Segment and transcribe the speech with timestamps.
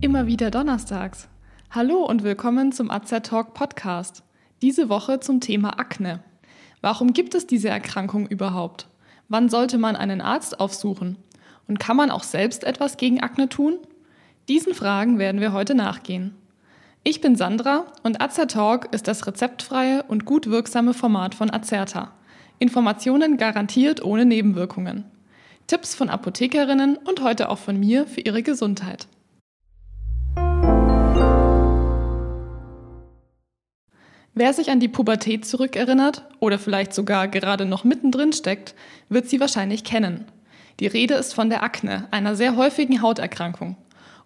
[0.00, 1.28] Immer wieder donnerstags.
[1.70, 4.22] Hallo und willkommen zum Azer Talk Podcast.
[4.62, 6.20] Diese Woche zum Thema Akne.
[6.80, 8.88] Warum gibt es diese Erkrankung überhaupt?
[9.28, 11.18] Wann sollte man einen Arzt aufsuchen?
[11.66, 13.78] Und kann man auch selbst etwas gegen Akne tun?
[14.48, 16.34] Diesen Fragen werden wir heute nachgehen.
[17.04, 22.12] Ich bin Sandra und Azertalk ist das rezeptfreie und gut wirksame Format von Azerta.
[22.60, 25.04] Informationen garantiert ohne Nebenwirkungen.
[25.68, 29.06] Tipps von Apothekerinnen und heute auch von mir für ihre Gesundheit.
[34.34, 38.74] Wer sich an die Pubertät zurückerinnert oder vielleicht sogar gerade noch mittendrin steckt,
[39.08, 40.26] wird sie wahrscheinlich kennen.
[40.80, 43.76] Die Rede ist von der Akne, einer sehr häufigen Hauterkrankung.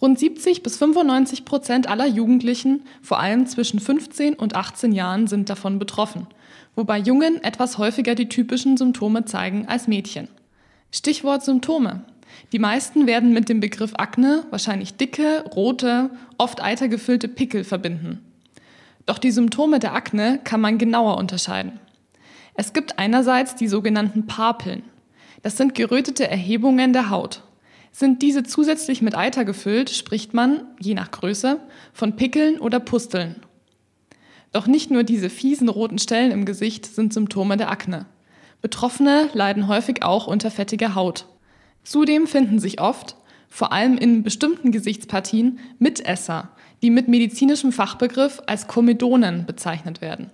[0.00, 5.50] Rund 70 bis 95 Prozent aller Jugendlichen, vor allem zwischen 15 und 18 Jahren, sind
[5.50, 6.26] davon betroffen,
[6.78, 10.28] wobei Jungen etwas häufiger die typischen Symptome zeigen als Mädchen.
[10.92, 12.04] Stichwort Symptome.
[12.52, 18.24] Die meisten werden mit dem Begriff Akne wahrscheinlich dicke, rote, oft eitergefüllte Pickel verbinden.
[19.06, 21.80] Doch die Symptome der Akne kann man genauer unterscheiden.
[22.54, 24.84] Es gibt einerseits die sogenannten Papeln.
[25.42, 27.42] Das sind gerötete Erhebungen der Haut.
[27.90, 31.58] Sind diese zusätzlich mit Eiter gefüllt, spricht man, je nach Größe,
[31.92, 33.34] von Pickeln oder Pusteln.
[34.52, 38.06] Doch nicht nur diese fiesen roten Stellen im Gesicht sind Symptome der Akne.
[38.62, 41.26] Betroffene leiden häufig auch unter fettiger Haut.
[41.84, 43.16] Zudem finden sich oft,
[43.48, 46.50] vor allem in bestimmten Gesichtspartien, Mitesser,
[46.82, 50.30] die mit medizinischem Fachbegriff als Komedonen bezeichnet werden.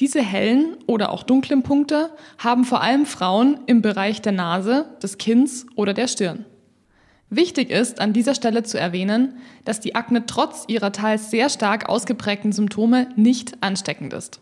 [0.00, 5.18] Diese hellen oder auch dunklen Punkte haben vor allem Frauen im Bereich der Nase, des
[5.18, 6.44] Kinns oder der Stirn.
[7.36, 11.88] Wichtig ist an dieser Stelle zu erwähnen, dass die Akne trotz ihrer teils sehr stark
[11.88, 14.40] ausgeprägten Symptome nicht ansteckend ist.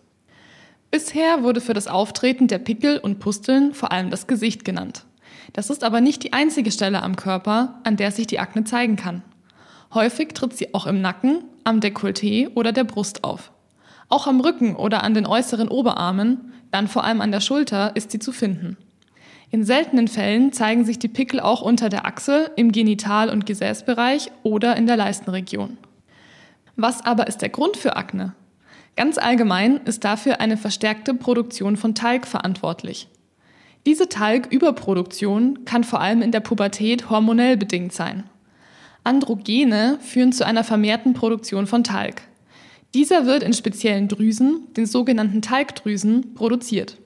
[0.91, 5.07] Bisher wurde für das Auftreten der Pickel und Pusteln vor allem das Gesicht genannt.
[5.55, 8.97] Das ist aber nicht die einzige Stelle am Körper, an der sich die Akne zeigen
[8.97, 9.23] kann.
[9.95, 13.53] Häufig tritt sie auch im Nacken, am Dekolleté oder der Brust auf.
[14.11, 18.11] Auch am Rücken oder an den äußeren Oberarmen, dann vor allem an der Schulter, ist
[18.11, 18.77] sie zu finden.
[19.53, 24.33] In seltenen Fällen zeigen sich die Pickel auch unter der Achsel, im Genital- und Gesäßbereich
[24.43, 25.77] oder in der Leistenregion.
[26.77, 28.35] Was aber ist der Grund für Akne?
[28.97, 33.09] Ganz allgemein ist dafür eine verstärkte Produktion von Talg verantwortlich.
[33.85, 38.25] Diese Talgüberproduktion kann vor allem in der Pubertät hormonell bedingt sein.
[39.05, 42.23] Androgene führen zu einer vermehrten Produktion von Talg.
[42.95, 46.97] Dieser wird in speziellen Drüsen, den sogenannten Talgdrüsen, produziert.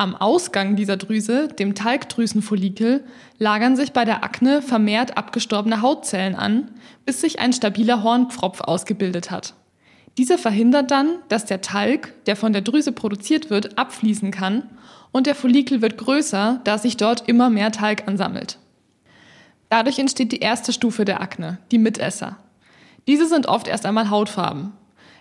[0.00, 3.04] Am Ausgang dieser Drüse, dem Talgdrüsenfollikel,
[3.36, 6.70] lagern sich bei der Akne vermehrt abgestorbene Hautzellen an,
[7.04, 9.52] bis sich ein stabiler Hornpfropf ausgebildet hat.
[10.16, 14.70] Dieser verhindert dann, dass der Talg, der von der Drüse produziert wird, abfließen kann
[15.12, 18.56] und der Follikel wird größer, da sich dort immer mehr Talg ansammelt.
[19.68, 22.38] Dadurch entsteht die erste Stufe der Akne, die Mitesser.
[23.06, 24.72] Diese sind oft erst einmal hautfarben.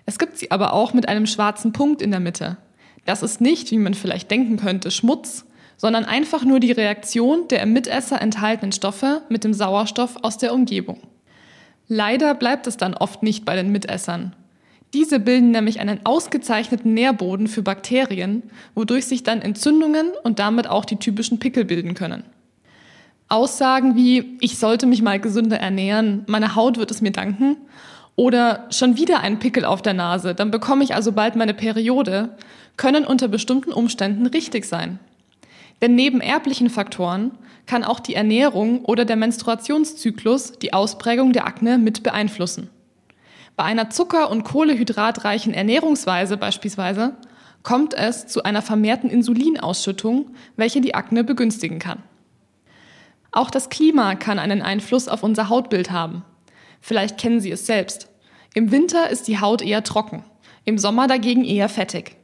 [0.06, 2.56] Es gibt sie aber auch mit einem schwarzen Punkt in der Mitte.
[3.09, 5.44] Das ist nicht, wie man vielleicht denken könnte, Schmutz,
[5.78, 10.53] sondern einfach nur die Reaktion der im Mitesser enthaltenen Stoffe mit dem Sauerstoff aus der
[10.53, 11.00] Umgebung.
[11.88, 14.36] Leider bleibt es dann oft nicht bei den Mitessern.
[14.94, 18.44] Diese bilden nämlich einen ausgezeichneten Nährboden für Bakterien,
[18.75, 22.22] wodurch sich dann Entzündungen und damit auch die typischen Pickel bilden können.
[23.28, 27.58] Aussagen wie, ich sollte mich mal gesünder ernähren, meine Haut wird es mir danken
[28.16, 32.36] oder schon wieder ein Pickel auf der Nase, dann bekomme ich also bald meine Periode,
[32.79, 35.00] können unter bestimmten Umständen richtig sein.
[35.81, 37.31] Denn neben erblichen Faktoren
[37.66, 42.69] kann auch die Ernährung oder der Menstruationszyklus die Ausprägung der Akne mit beeinflussen.
[43.57, 47.18] Bei einer zucker- und kohlehydratreichen Ernährungsweise beispielsweise
[47.63, 52.01] kommt es zu einer vermehrten Insulinausschüttung, welche die Akne begünstigen kann.
[53.34, 56.23] Auch das Klima kann einen Einfluss auf unser Hautbild haben.
[56.79, 58.07] Vielleicht kennen Sie es selbst.
[58.53, 60.23] Im Winter ist die Haut eher trocken,
[60.63, 62.15] im Sommer dagegen eher fettig.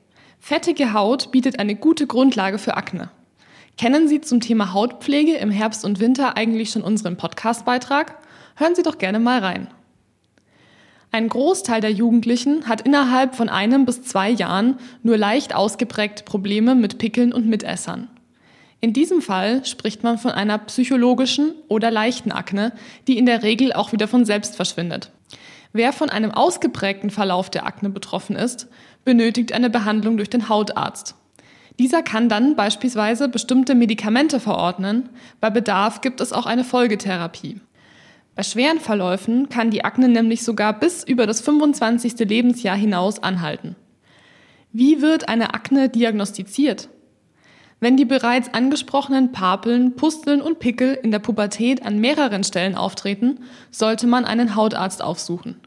[0.47, 3.09] Fettige Haut bietet eine gute Grundlage für Akne.
[3.79, 8.19] Kennen Sie zum Thema Hautpflege im Herbst und Winter eigentlich schon unseren Podcastbeitrag?
[8.55, 9.69] Hören Sie doch gerne mal rein.
[11.11, 16.75] Ein Großteil der Jugendlichen hat innerhalb von einem bis zwei Jahren nur leicht ausgeprägte Probleme
[16.75, 18.07] mit Pickeln und Mitessern.
[18.81, 22.71] In diesem Fall spricht man von einer psychologischen oder leichten Akne,
[23.07, 25.09] die in der Regel auch wieder von selbst verschwindet.
[25.77, 28.69] Wer von einem ausgeprägten Verlauf der Akne betroffen ist,
[29.05, 31.15] benötigt eine Behandlung durch den Hautarzt.
[31.79, 35.09] Dieser kann dann beispielsweise bestimmte Medikamente verordnen,
[35.39, 37.61] bei Bedarf gibt es auch eine Folgetherapie.
[38.35, 42.19] Bei schweren Verläufen kann die Akne nämlich sogar bis über das 25.
[42.19, 43.75] Lebensjahr hinaus anhalten.
[44.73, 46.89] Wie wird eine Akne diagnostiziert?
[47.79, 53.39] Wenn die bereits angesprochenen Papeln, Pusteln und Pickel in der Pubertät an mehreren Stellen auftreten,
[53.71, 55.59] sollte man einen Hautarzt aufsuchen.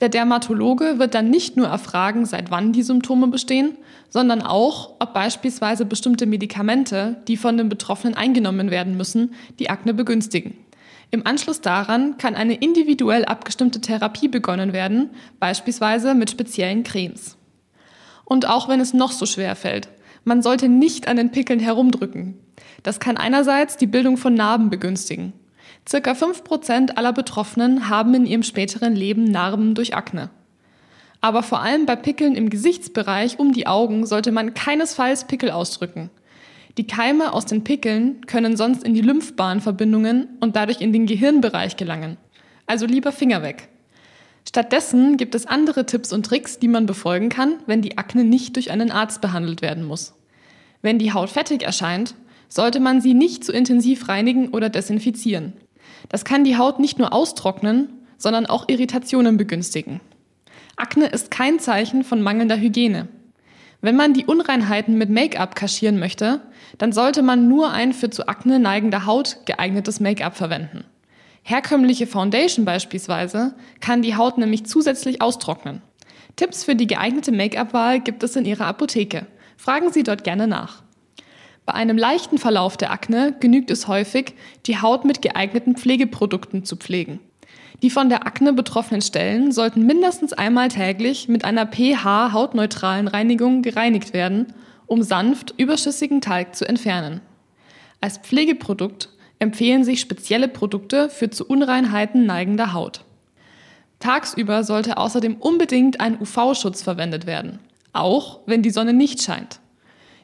[0.00, 3.76] Der Dermatologe wird dann nicht nur erfragen, seit wann die Symptome bestehen,
[4.08, 9.92] sondern auch, ob beispielsweise bestimmte Medikamente, die von den Betroffenen eingenommen werden müssen, die Akne
[9.92, 10.56] begünstigen.
[11.10, 17.36] Im Anschluss daran kann eine individuell abgestimmte Therapie begonnen werden, beispielsweise mit speziellen Cremes.
[18.24, 19.88] Und auch wenn es noch so schwer fällt,
[20.24, 22.38] man sollte nicht an den Pickeln herumdrücken.
[22.82, 25.32] Das kann einerseits die Bildung von Narben begünstigen.
[25.88, 30.30] Circa 5% aller Betroffenen haben in ihrem späteren Leben Narben durch Akne.
[31.20, 36.10] Aber vor allem bei Pickeln im Gesichtsbereich um die Augen sollte man keinesfalls Pickel ausdrücken.
[36.78, 41.76] Die Keime aus den Pickeln können sonst in die Lymphbahnverbindungen und dadurch in den Gehirnbereich
[41.76, 42.16] gelangen.
[42.66, 43.68] Also lieber Finger weg.
[44.48, 48.56] Stattdessen gibt es andere Tipps und Tricks, die man befolgen kann, wenn die Akne nicht
[48.56, 50.14] durch einen Arzt behandelt werden muss.
[50.82, 52.14] Wenn die Haut fettig erscheint,
[52.48, 55.52] sollte man sie nicht zu intensiv reinigen oder desinfizieren.
[56.10, 60.00] Das kann die Haut nicht nur austrocknen, sondern auch Irritationen begünstigen.
[60.76, 63.08] Akne ist kein Zeichen von mangelnder Hygiene.
[63.80, 66.42] Wenn man die Unreinheiten mit Make-up kaschieren möchte,
[66.76, 70.84] dann sollte man nur ein für zu Akne neigender Haut geeignetes Make-up verwenden.
[71.42, 75.80] Herkömmliche Foundation beispielsweise kann die Haut nämlich zusätzlich austrocknen.
[76.36, 79.26] Tipps für die geeignete Make-up-Wahl gibt es in Ihrer Apotheke.
[79.56, 80.82] Fragen Sie dort gerne nach.
[81.66, 84.34] Bei einem leichten Verlauf der Akne genügt es häufig,
[84.66, 87.20] die Haut mit geeigneten Pflegeprodukten zu pflegen.
[87.82, 94.12] Die von der Akne betroffenen Stellen sollten mindestens einmal täglich mit einer pH-hautneutralen Reinigung gereinigt
[94.12, 94.52] werden,
[94.86, 97.20] um sanft überschüssigen Talg zu entfernen.
[98.00, 99.08] Als Pflegeprodukt
[99.38, 103.04] empfehlen sich spezielle Produkte für zu Unreinheiten neigender Haut.
[103.98, 107.58] Tagsüber sollte außerdem unbedingt ein UV-Schutz verwendet werden,
[107.92, 109.60] auch wenn die Sonne nicht scheint.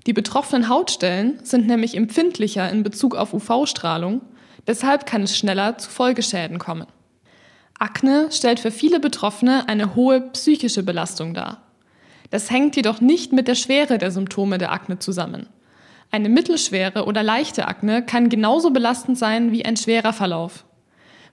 [0.07, 4.21] Die betroffenen Hautstellen sind nämlich empfindlicher in Bezug auf UV-Strahlung,
[4.69, 6.87] deshalb kann es schneller zu Folgeschäden kommen.
[7.79, 11.63] Akne stellt für viele Betroffene eine hohe psychische Belastung dar.
[12.31, 15.49] Das hängt jedoch nicht mit der Schwere der Symptome der Akne zusammen.
[16.13, 20.65] Eine mittelschwere oder leichte Akne kann genauso belastend sein wie ein schwerer Verlauf.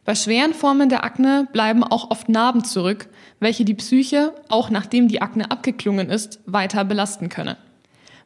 [0.04, 3.08] Bei schweren Formen der Akne bleiben auch oft Narben zurück,
[3.40, 7.56] welche die Psyche, auch nachdem die Akne abgeklungen ist, weiter belasten können.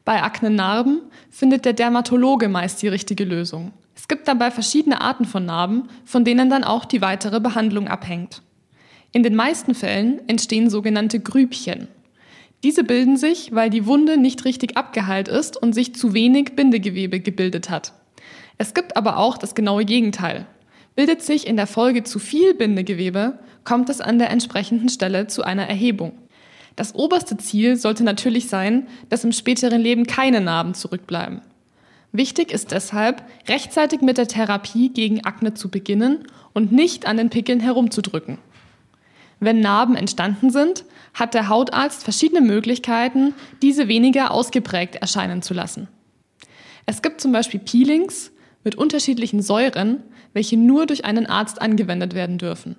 [0.07, 3.74] Bei Aknenarben findet der Dermatologe meist die richtige Lösung.
[3.94, 8.42] Es gibt dabei verschiedene Arten von Narben, von denen dann auch die weitere Behandlung abhängt.
[9.12, 11.89] In den meisten Fällen entstehen sogenannte Grübchen.
[12.63, 17.19] Diese bilden sich, weil die Wunde nicht richtig abgeheilt ist und sich zu wenig Bindegewebe
[17.19, 17.92] gebildet hat.
[18.57, 20.45] Es gibt aber auch das genaue Gegenteil.
[20.95, 25.44] Bildet sich in der Folge zu viel Bindegewebe, kommt es an der entsprechenden Stelle zu
[25.44, 26.13] einer Erhebung.
[26.77, 31.41] Das oberste Ziel sollte natürlich sein, dass im späteren Leben keine Narben zurückbleiben.
[32.12, 37.31] Wichtig ist deshalb, rechtzeitig mit der Therapie gegen Akne zu beginnen und nicht an den
[37.31, 38.38] Pickeln herumzudrücken.
[39.39, 40.85] Wenn Narben entstanden sind,
[41.15, 43.33] hat der Hautarzt verschiedene Möglichkeiten,
[43.63, 45.88] diese weniger ausgeprägt erscheinen zu lassen.
[46.85, 48.31] Es gibt zum Beispiel Peelings
[48.63, 50.03] mit unterschiedlichen Säuren,
[50.33, 52.75] welche nur durch einen Arzt angewendet werden dürfen.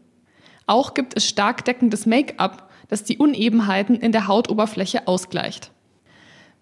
[0.67, 5.71] Auch gibt es stark deckendes Make-up, das die Unebenheiten in der Hautoberfläche ausgleicht.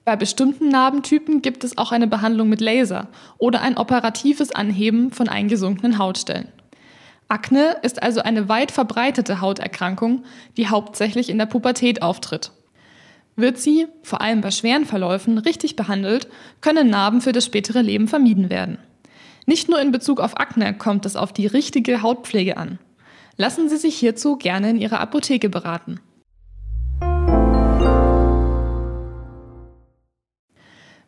[0.04, 5.28] Bei bestimmten Narbentypen gibt es auch eine Behandlung mit Laser oder ein operatives Anheben von
[5.28, 6.49] eingesunkenen Hautstellen.
[7.28, 10.25] Akne ist also eine weit verbreitete Hauterkrankung,
[10.56, 12.52] die hauptsächlich in der Pubertät auftritt.
[13.35, 16.28] Wird sie, vor allem bei schweren Verläufen, richtig behandelt,
[16.61, 18.78] können Narben für das spätere Leben vermieden werden.
[19.45, 22.78] Nicht nur in Bezug auf Akne kommt es auf die richtige Hautpflege an.
[23.37, 26.00] Lassen Sie sich hierzu gerne in Ihrer Apotheke beraten.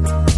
[0.00, 0.31] Bye.